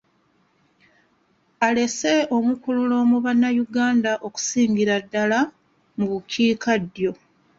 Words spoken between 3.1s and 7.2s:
bannanyuganda okusingira ddala mu bukiikaddyo.